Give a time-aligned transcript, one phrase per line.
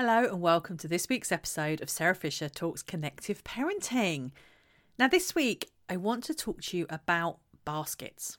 [0.00, 4.30] Hello, and welcome to this week's episode of Sarah Fisher Talks Connective Parenting.
[4.96, 8.38] Now, this week, I want to talk to you about baskets.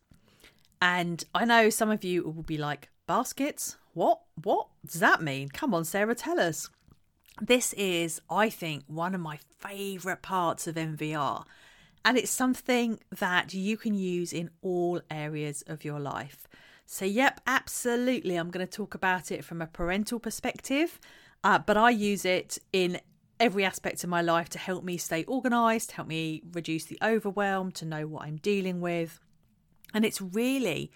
[0.81, 3.75] And I know some of you will be like, baskets?
[3.93, 4.21] What?
[4.41, 5.49] What does that mean?
[5.49, 6.69] Come on, Sarah, tell us.
[7.41, 11.43] This is, I think, one of my favourite parts of NVR.
[12.05, 16.47] And it's something that you can use in all areas of your life.
[16.85, 18.37] So, yep, absolutely.
[18.37, 21.01] I'm going to talk about it from a parental perspective,
[21.43, 22.99] uh, but I use it in
[23.39, 27.71] every aspect of my life to help me stay organized, help me reduce the overwhelm,
[27.73, 29.19] to know what I'm dealing with.
[29.93, 30.91] And it's really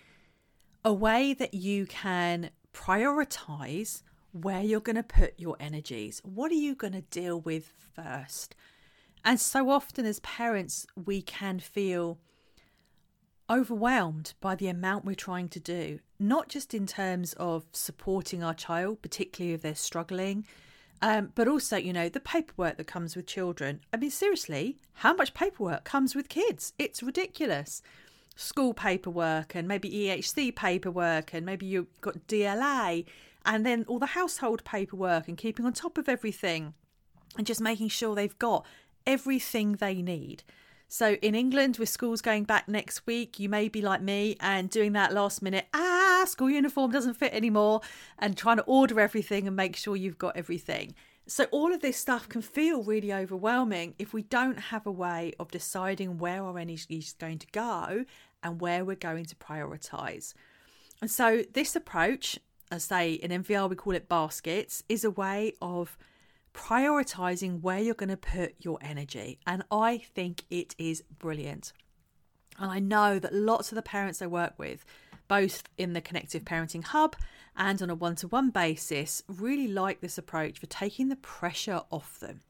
[0.83, 6.21] a way that you can prioritize where you're going to put your energies.
[6.23, 8.55] What are you going to deal with first?
[9.23, 12.19] And so often, as parents, we can feel
[13.49, 18.53] overwhelmed by the amount we're trying to do, not just in terms of supporting our
[18.53, 20.45] child, particularly if they're struggling,
[21.01, 23.81] um, but also, you know, the paperwork that comes with children.
[23.91, 26.73] I mean, seriously, how much paperwork comes with kids?
[26.79, 27.81] It's ridiculous.
[28.35, 33.05] School paperwork and maybe EHC paperwork, and maybe you've got DLA,
[33.45, 36.73] and then all the household paperwork and keeping on top of everything
[37.37, 38.65] and just making sure they've got
[39.05, 40.43] everything they need.
[40.93, 44.69] So in England, with schools going back next week, you may be like me and
[44.69, 47.81] doing that last minute, ah, school uniform doesn't fit anymore,
[48.19, 50.93] and trying to order everything and make sure you've got everything.
[51.25, 55.33] So all of this stuff can feel really overwhelming if we don't have a way
[55.39, 58.05] of deciding where our energy is going to go
[58.43, 60.35] and where we're going to prioritize.
[61.01, 62.37] And so this approach,
[62.69, 65.97] as say in NVR we call it baskets, is a way of
[66.53, 69.39] prioritizing where you're going to put your energy.
[69.45, 71.73] And I think it is brilliant.
[72.59, 74.85] And I know that lots of the parents I work with,
[75.27, 77.15] both in the Connective Parenting Hub
[77.55, 81.81] and on a one to one basis, really like this approach for taking the pressure
[81.89, 82.41] off them.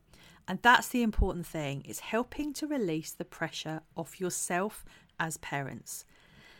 [0.47, 4.83] And that's the important thing, is helping to release the pressure off yourself
[5.19, 6.03] as parents.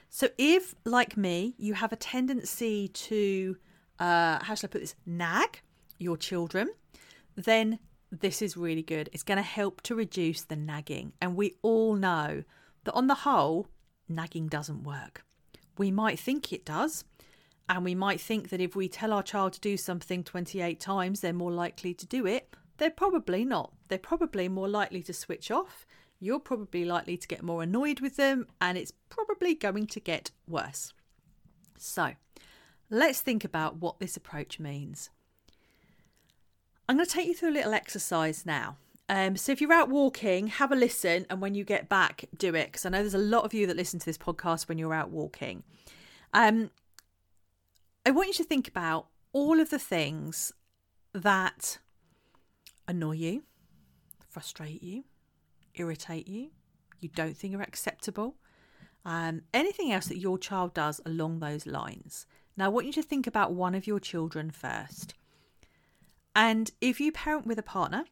[0.09, 3.57] So if, like me, you have a tendency to,
[3.99, 5.61] uh, how shall I put this, nag
[5.97, 6.69] your children,
[7.35, 7.79] then
[8.11, 9.09] this is really good.
[9.11, 11.13] It's going to help to reduce the nagging.
[11.21, 12.44] And we all know
[12.83, 13.67] that on the whole,
[14.07, 15.23] nagging doesn't work.
[15.77, 17.03] We might think it does.
[17.69, 21.21] And we might think that if we tell our child to do something 28 times,
[21.21, 22.53] they're more likely to do it.
[22.77, 23.73] They're probably not.
[23.88, 25.85] They're probably more likely to switch off.
[26.19, 30.31] You're probably likely to get more annoyed with them, and it's probably going to get
[30.47, 30.94] worse.
[31.77, 32.13] So,
[32.89, 35.09] let's think about what this approach means.
[36.93, 38.77] I'm going to take you through a little exercise now.
[39.09, 42.53] Um, so if you're out walking, have a listen, and when you get back, do
[42.53, 44.77] it because I know there's a lot of you that listen to this podcast when
[44.77, 45.63] you're out walking.
[46.35, 46.69] Um,
[48.05, 50.51] I want you to think about all of the things
[51.15, 51.79] that
[52.87, 53.41] annoy you,
[54.29, 55.05] frustrate you,
[55.73, 56.51] irritate you,
[56.99, 58.35] you don't think are acceptable,
[59.03, 62.27] um, anything else that your child does along those lines.
[62.55, 65.15] Now, I want you to think about one of your children first.
[66.35, 68.05] And if you parent with a partner,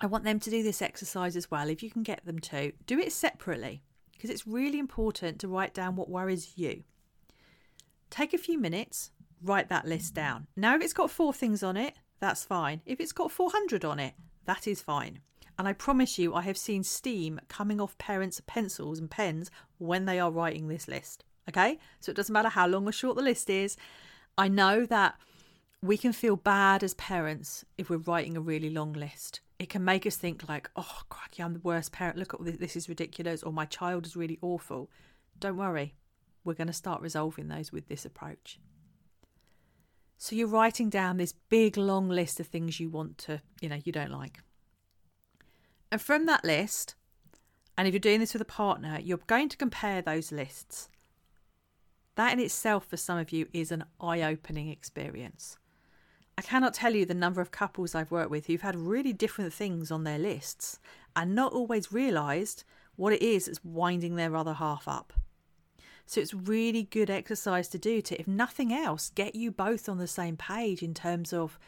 [0.00, 1.68] I want them to do this exercise as well.
[1.68, 3.82] If you can get them to, do it separately
[4.12, 6.84] because it's really important to write down what worries you.
[8.10, 9.10] Take a few minutes,
[9.42, 10.46] write that list down.
[10.56, 12.80] Now, if it's got four things on it, that's fine.
[12.86, 14.14] If it's got 400 on it,
[14.46, 15.20] that is fine.
[15.58, 20.04] And I promise you, I have seen steam coming off parents' pencils and pens when
[20.04, 21.24] they are writing this list.
[21.48, 21.78] Okay?
[22.00, 23.76] So it doesn't matter how long or short the list is.
[24.36, 25.16] I know that
[25.84, 29.40] we can feel bad as parents if we're writing a really long list.
[29.58, 32.16] It can make us think like, oh, cracky, I'm the worst parent.
[32.16, 34.88] Look at this, this is ridiculous, or my child is really awful.
[35.38, 35.94] Don't worry,
[36.42, 38.58] we're going to start resolving those with this approach.
[40.16, 43.78] So you're writing down this big long list of things you want to, you know,
[43.84, 44.40] you don't like.
[45.92, 46.94] And from that list,
[47.76, 50.88] and if you're doing this with a partner, you're going to compare those lists.
[52.14, 55.58] That in itself, for some of you, is an eye opening experience.
[56.36, 59.52] I cannot tell you the number of couples I've worked with who've had really different
[59.52, 60.80] things on their lists
[61.14, 62.64] and not always realised
[62.96, 65.12] what it is that's winding their other half up.
[66.06, 69.98] So it's really good exercise to do to, if nothing else, get you both on
[69.98, 71.58] the same page in terms of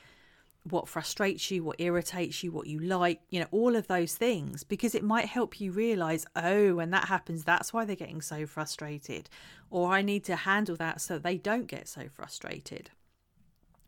[0.64, 4.64] what frustrates you, what irritates you, what you like, you know, all of those things,
[4.64, 8.46] because it might help you realize, oh, when that happens, that's why they're getting so
[8.46, 9.30] frustrated.
[9.70, 12.90] Or I need to handle that so they don't get so frustrated.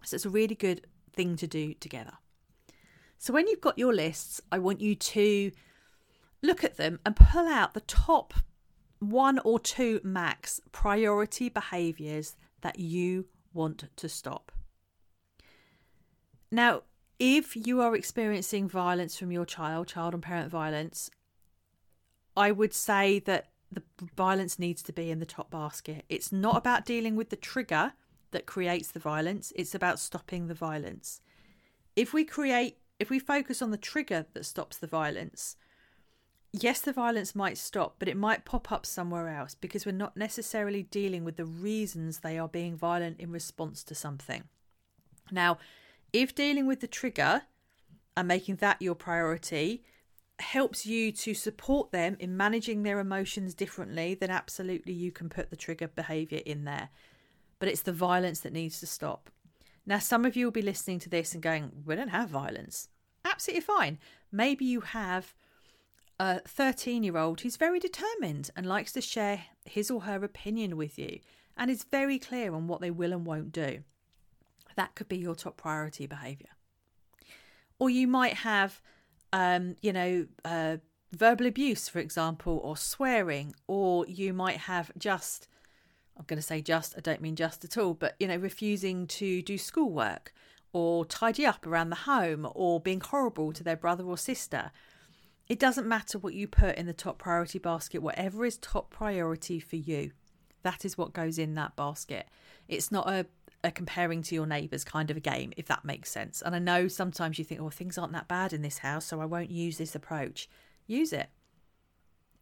[0.05, 2.15] So it's a really good thing to do together.
[3.19, 5.51] So when you've got your lists, I want you to
[6.43, 8.35] look at them and pull out the top
[9.01, 14.53] one or two max priority behaviors that you want to stop.
[16.51, 16.83] Now,
[17.19, 21.11] if you are experiencing violence from your child, child and parent violence,
[22.37, 23.83] I would say that the
[24.17, 26.05] violence needs to be in the top basket.
[26.09, 27.93] It's not about dealing with the trigger
[28.31, 31.21] that creates the violence, it's about stopping the violence.
[31.97, 35.57] If we create, if we focus on the trigger that stops the violence,
[36.53, 40.17] yes, the violence might stop, but it might pop up somewhere else because we're not
[40.17, 44.45] necessarily dealing with the reasons they are being violent in response to something.
[45.31, 45.59] Now,
[46.13, 47.43] if dealing with the trigger
[48.17, 49.85] and making that your priority
[50.41, 55.51] helps you to support them in managing their emotions differently, then absolutely you can put
[55.51, 56.89] the trigger behavior in there.
[57.59, 59.31] But it's the violence that needs to stop.
[59.87, 62.89] Now, some of you will be listening to this and going, We don't have violence.
[63.25, 63.99] Absolutely fine.
[64.31, 65.35] Maybe you have
[66.21, 70.77] a 13 year old who's very determined and likes to share his or her opinion
[70.77, 71.21] with you
[71.57, 73.83] and is very clear on what they will and won't do.
[74.77, 76.51] That could be your top priority behavior.
[77.79, 78.81] Or you might have
[79.33, 80.79] um, you know, uh,
[81.13, 85.48] verbal abuse, for example, or swearing, or you might have just,
[86.19, 89.07] I'm going to say just, I don't mean just at all, but, you know, refusing
[89.07, 90.33] to do schoolwork
[90.73, 94.73] or tidy up around the home or being horrible to their brother or sister.
[95.49, 99.61] It doesn't matter what you put in the top priority basket, whatever is top priority
[99.61, 100.11] for you,
[100.63, 102.27] that is what goes in that basket.
[102.67, 103.27] It's not a
[103.65, 106.43] a comparing to your neighbours kind of a game, if that makes sense.
[106.43, 109.21] And I know sometimes you think, oh, things aren't that bad in this house, so
[109.21, 110.49] I won't use this approach.
[110.87, 111.29] Use it.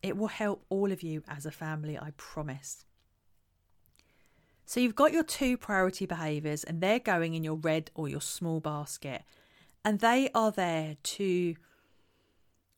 [0.03, 2.85] It will help all of you as a family, I promise.
[4.67, 8.21] So you've got your two priority behaviours, and they're going in your red or your
[8.21, 9.23] small basket.
[9.85, 11.55] And they are there to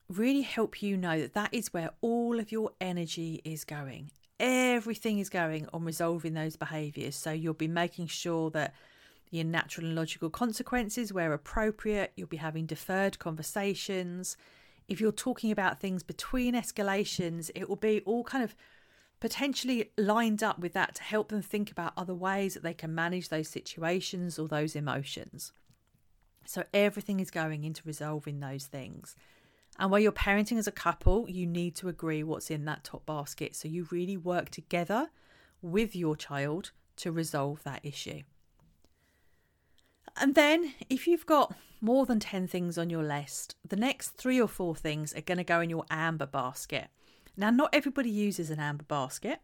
[0.08, 5.18] really help you know that that is where all of your energy is going everything
[5.18, 7.16] is going on resolving those behaviours.
[7.16, 8.74] So you'll be making sure that
[9.30, 14.36] your natural and logical consequences, where appropriate, you'll be having deferred conversations.
[14.88, 18.54] If you're talking about things between escalations, it will be all kind of
[19.20, 22.94] potentially lined up with that to help them think about other ways that they can
[22.94, 25.52] manage those situations or those emotions.
[26.44, 29.16] So everything is going into resolving those things.
[29.78, 33.06] And where you're parenting as a couple, you need to agree what's in that top
[33.06, 33.54] basket.
[33.54, 35.10] So you really work together
[35.62, 38.22] with your child to resolve that issue.
[40.16, 44.40] And then, if you've got more than 10 things on your list, the next three
[44.40, 46.88] or four things are going to go in your amber basket.
[47.38, 49.38] Now, not everybody uses an amber basket,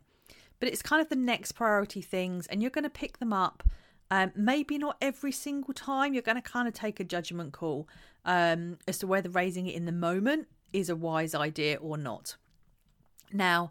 [0.58, 3.62] but it's kind of the next priority things, and you're going to pick them up
[4.10, 6.12] um, maybe not every single time.
[6.12, 7.88] You're going to kind of take a judgment call
[8.24, 12.36] um, as to whether raising it in the moment is a wise idea or not.
[13.32, 13.70] Now,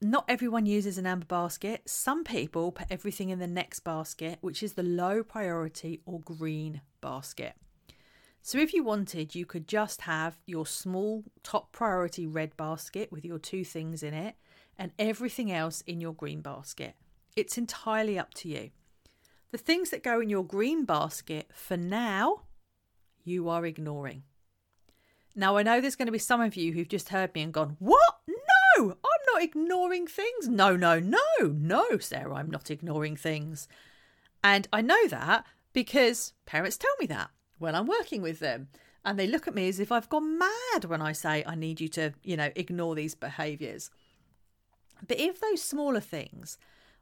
[0.00, 1.82] not everyone uses an amber basket.
[1.86, 6.82] Some people put everything in the next basket, which is the low priority or green
[7.00, 7.54] basket.
[8.44, 13.24] So, if you wanted, you could just have your small top priority red basket with
[13.24, 14.34] your two things in it
[14.76, 16.96] and everything else in your green basket.
[17.36, 18.70] It's entirely up to you.
[19.52, 22.42] The things that go in your green basket for now,
[23.22, 24.24] you are ignoring.
[25.36, 27.52] Now, I know there's going to be some of you who've just heard me and
[27.52, 28.18] gone, What?
[28.26, 30.48] No, I'm not ignoring things.
[30.48, 33.68] No, no, no, no, Sarah, I'm not ignoring things.
[34.42, 37.30] And I know that because parents tell me that
[37.62, 38.68] when I'm working with them.
[39.04, 41.80] And they look at me as if I've gone mad when I say, I need
[41.80, 43.90] you to, you know, ignore these behaviours.
[45.06, 46.58] But if those smaller things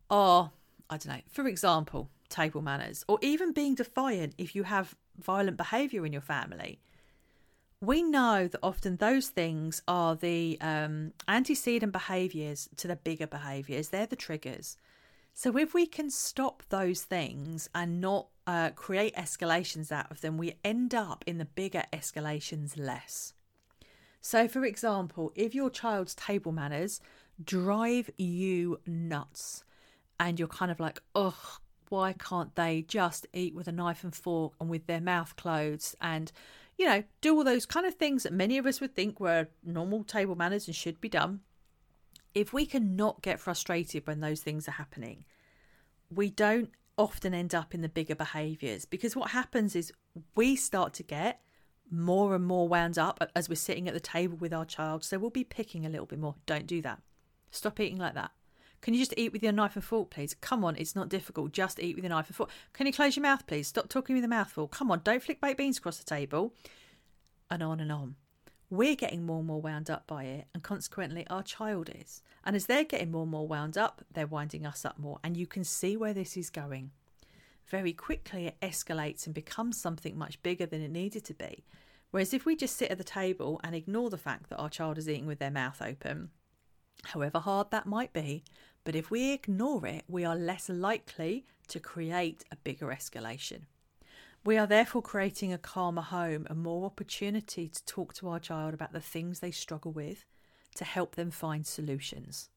[0.09, 0.53] are,
[0.89, 5.57] I don't know, for example, table manners, or even being defiant if you have violent
[5.57, 6.81] behaviour in your family.
[7.83, 13.89] We know that often those things are the um, antecedent behaviours to the bigger behaviours,
[13.89, 14.77] they're the triggers.
[15.33, 20.37] So, if we can stop those things and not uh, create escalations out of them,
[20.37, 23.33] we end up in the bigger escalations less.
[24.21, 27.01] So, for example, if your child's table manners
[27.45, 29.63] drive you nuts
[30.19, 31.59] and you're kind of like, oh
[31.91, 35.97] why can't they just eat with a knife and fork and with their mouth closed
[36.01, 36.31] and
[36.79, 39.49] you know do all those kind of things that many of us would think were
[39.65, 41.41] normal table manners and should be done
[42.33, 45.25] if we cannot get frustrated when those things are happening
[46.15, 49.91] we don't often end up in the bigger behaviors because what happens is
[50.35, 51.41] we start to get
[51.91, 55.19] more and more wound up as we're sitting at the table with our child so
[55.19, 57.01] we'll be picking a little bit more don't do that
[57.51, 58.31] stop eating like that
[58.83, 60.35] can you just eat with your knife and fork, please?
[60.41, 61.53] Come on, it's not difficult.
[61.53, 62.49] Just eat with your knife and fork.
[62.73, 63.69] Can you close your mouth, please?
[63.69, 64.69] Stop talking with a mouthful.
[64.69, 66.55] Come on, don't flick baked beans across the table.
[67.51, 68.15] And on and on.
[68.71, 72.23] We're getting more and more wound up by it, and consequently, our child is.
[72.45, 75.19] And as they're getting more and more wound up, they're winding us up more.
[75.25, 76.93] And you can see where this is going.
[77.71, 81.65] very quickly it escalates and becomes something much bigger than it needed to be.
[82.11, 84.99] Whereas if we just sit at the table and ignore the fact that our child
[84.99, 86.31] is eating with their mouth open,
[87.05, 88.43] however hard that might be,
[88.85, 93.61] but if we ignore it, we are less likely to create a bigger escalation.
[94.45, 98.73] We are therefore creating a calmer home and more opportunity to talk to our child
[98.73, 100.25] about the things they struggle with
[100.77, 102.49] to help them find solutions.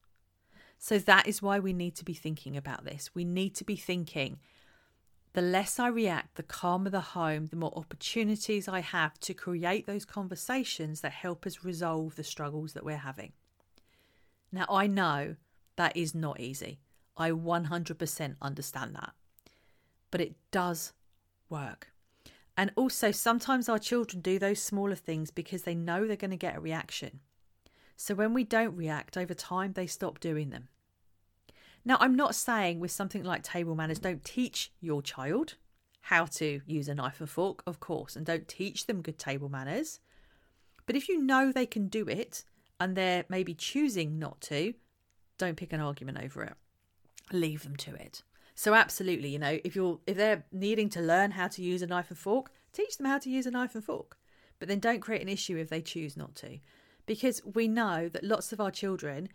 [0.78, 3.10] So that is why we need to be thinking about this.
[3.14, 4.40] We need to be thinking
[5.34, 9.88] the less I react, the calmer the home, the more opportunities I have to create
[9.88, 13.34] those conversations that help us resolve the struggles that we're having.
[14.52, 15.36] Now, I know
[15.76, 16.80] that is not easy.
[17.18, 19.14] I 100% understand that.
[20.12, 20.94] But it does
[21.54, 21.88] work.
[22.58, 26.38] And also, sometimes our children do those smaller things because they know they're going to
[26.38, 27.20] get a reaction.
[27.96, 30.68] So when we don't react over time, they stop doing them.
[31.86, 35.56] Now, I'm not saying with something like table manners, don't teach your child
[36.02, 39.50] how to use a knife and fork, of course, and don't teach them good table
[39.50, 40.00] manners.
[40.86, 42.44] But if you know they can do it
[42.80, 44.74] and they're maybe choosing not to,
[45.38, 46.54] don't pick an argument over it.
[47.32, 48.24] Leave them to it.
[48.56, 51.88] So absolutely, you know, if you're if they're needing to learn how to use a
[51.88, 54.18] knife and fork, teach them how to use a knife and fork.
[54.60, 56.60] But then don't create an issue if they choose not to.
[57.06, 59.30] Because we know that lots of our children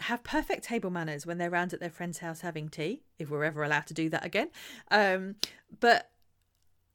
[0.00, 3.44] have perfect table manners when they're around at their friend's house having tea, if we're
[3.44, 4.50] ever allowed to do that again.
[4.90, 5.36] Um,
[5.80, 6.10] but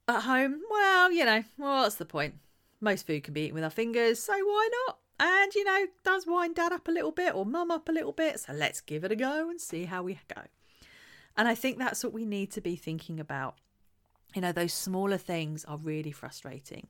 [0.08, 2.36] at home, well, you know, well, what's the point?
[2.82, 4.98] Most food can be eaten with our fingers, so why not?
[5.20, 8.12] And, you know, does wind dad up a little bit or mum up a little
[8.12, 10.42] bit, so let's give it a go and see how we go.
[11.38, 13.56] And I think that's what we need to be thinking about.
[14.34, 16.88] You know, those smaller things are really frustrating.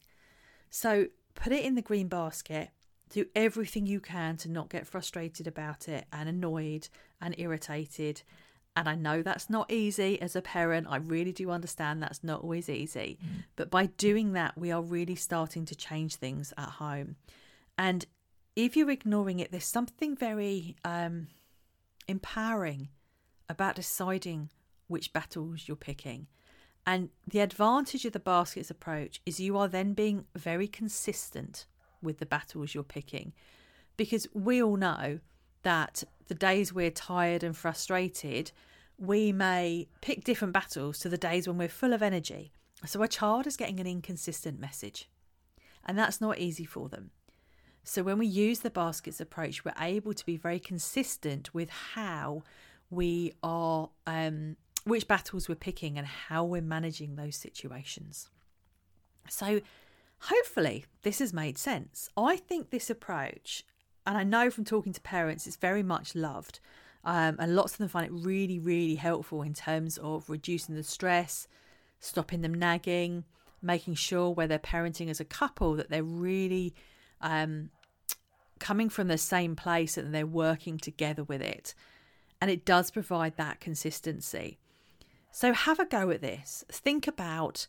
[0.69, 2.69] So put it in the green basket
[3.09, 6.89] do everything you can to not get frustrated about it and annoyed
[7.21, 8.23] and irritated.
[8.75, 10.87] And I know that's not easy as a parent.
[10.89, 13.17] I really do understand that's not always easy.
[13.23, 13.43] Mm.
[13.55, 17.15] But by doing that, we are really starting to change things at home.
[17.77, 18.05] And
[18.55, 21.27] if you're ignoring it, there's something very um,
[22.07, 22.89] empowering
[23.49, 24.49] about deciding
[24.87, 26.27] which battles you're picking.
[26.87, 31.65] And the advantage of the baskets approach is you are then being very consistent
[32.01, 33.33] with the battles you're picking.
[33.97, 35.19] Because we all know
[35.63, 38.51] that the days we're tired and frustrated,
[38.97, 42.51] we may pick different battles to the days when we're full of energy.
[42.85, 45.09] So a child is getting an inconsistent message,
[45.85, 47.11] and that's not easy for them.
[47.83, 52.43] So when we use the baskets approach, we're able to be very consistent with how
[52.95, 58.29] we are, um, which battles we're picking, and how we're managing those situations.
[59.29, 59.61] So
[60.21, 62.09] Hopefully, this has made sense.
[62.17, 63.63] I think this approach,
[64.07, 66.59] and I know from talking to parents, it's very much loved.
[67.03, 70.81] Um, and lots of them find it really, really helpful in terms of reducing the
[70.81, 71.47] stress,
[71.99, 73.25] stopping them nagging,
[73.61, 76.73] making sure where they're parenting as a couple that they're really
[77.21, 77.69] um,
[78.59, 81.75] coming from the same place and they're working together with it.
[82.45, 84.59] And it does provide that consistency.
[85.31, 86.63] So have a go at this.
[86.71, 87.65] Think about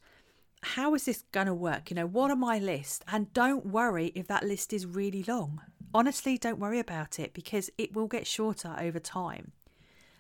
[0.61, 1.89] how is this going to work?
[1.89, 3.03] You know, what are my list?
[3.11, 5.63] And don't worry if that list is really long.
[5.95, 9.53] Honestly, don't worry about it because it will get shorter over time.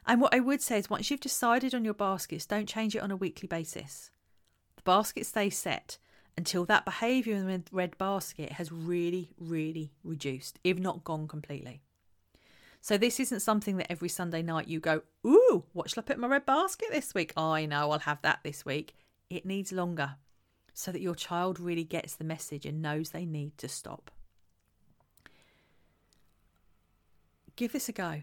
[0.06, 3.02] And what I would say is once you've decided on your baskets, don't change it
[3.02, 4.10] on a weekly basis.
[4.76, 5.98] The basket stays set
[6.34, 11.82] until that behaviour in the red basket has really, really reduced, if not gone completely.
[12.86, 16.18] So this isn't something that every Sunday night you go, ooh, what shall I put
[16.18, 17.32] in my red basket this week?
[17.36, 18.94] I know I'll have that this week.
[19.28, 20.14] It needs longer
[20.72, 24.12] so that your child really gets the message and knows they need to stop.
[27.56, 28.22] Give this a go.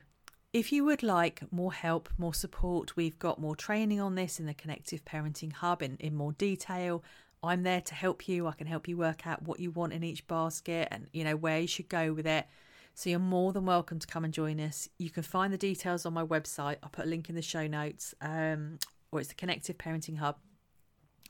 [0.54, 4.46] If you would like more help, more support, we've got more training on this in
[4.46, 7.04] the Connective Parenting Hub in, in more detail.
[7.44, 8.48] I'm there to help you.
[8.48, 11.36] I can help you work out what you want in each basket and you know
[11.36, 12.46] where you should go with it.
[12.94, 14.88] So you're more than welcome to come and join us.
[15.00, 16.78] You can find the details on my website.
[16.84, 18.78] I'll put a link in the show notes, um,
[19.12, 20.38] or it's the Connective Parenting Hub.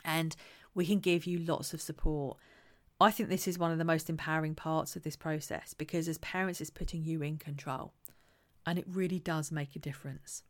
[0.04, 0.36] And
[0.76, 2.38] we can give you lots of support.
[3.00, 6.18] I think this is one of the most empowering parts of this process because as
[6.20, 7.94] parents, it's putting you in control
[8.66, 10.44] and it really does make a difference.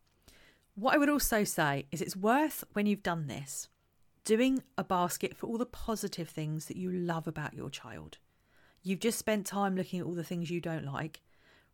[0.76, 3.70] What I would also say is it's worth when you've done this
[4.24, 8.18] doing a basket for all the positive things that you love about your child.
[8.84, 11.22] You've just spent time looking at all the things you don't like.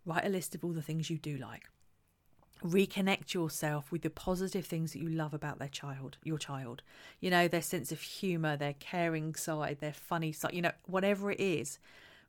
[0.06, 1.64] Write a list of all the things you do like
[2.62, 6.82] reconnect yourself with the positive things that you love about their child your child
[7.22, 11.32] you know their sense of humor their caring side their funny side you know whatever
[11.32, 11.80] it is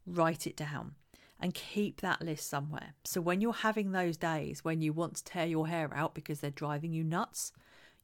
[0.06, 0.94] write it down
[1.40, 5.24] and keep that list somewhere so when you're having those days when you want to
[5.24, 7.50] tear your hair out because they're driving you nuts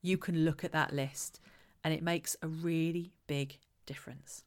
[0.03, 1.41] you can look at that list
[1.83, 4.43] and it makes a really big difference.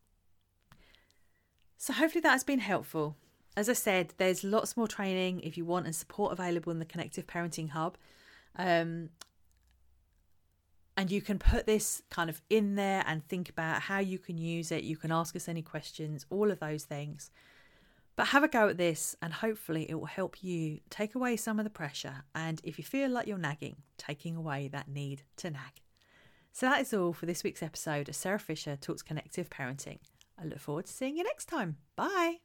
[1.82, 3.16] So, hopefully, that has been helpful.
[3.56, 6.86] As I said, there's lots more training if you want and support available in the
[6.86, 7.98] Connective Parenting Hub.
[8.58, 9.12] Um,
[10.98, 14.38] and you can put this kind of in there and think about how you can
[14.38, 14.84] use it.
[14.84, 17.32] You can ask us any questions, all of those things.
[18.18, 21.60] But have a go at this, and hopefully, it will help you take away some
[21.60, 22.26] of the pressure.
[22.36, 25.82] And if you feel like you're nagging, taking away that need to nag.
[26.52, 30.00] So, that is all for this week's episode of Sarah Fisher Talks Connective Parenting.
[30.40, 31.78] I look forward to seeing you next time.
[31.96, 32.38] Bye.